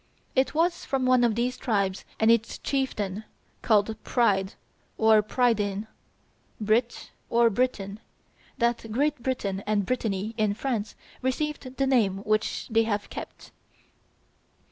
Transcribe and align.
It 0.35 0.55
was 0.55 0.83
from 0.83 1.05
one 1.05 1.23
of 1.23 1.35
these 1.35 1.57
tribes 1.57 2.05
and 2.19 2.31
its 2.31 2.57
chieftain, 2.57 3.23
called 3.61 4.03
Pryd 4.03 4.55
or 4.97 5.21
Prydain, 5.21 5.85
Brit 6.59 7.11
or 7.29 7.51
Britain, 7.51 7.99
that 8.57 8.91
Great 8.91 9.21
Britain 9.21 9.59
and 9.67 9.85
Brittany 9.85 10.33
in 10.37 10.55
France 10.55 10.95
received 11.21 11.77
the 11.77 11.85
name 11.85 12.17
which 12.23 12.67
they 12.71 12.81
have 12.85 13.11
kept. 13.11 13.51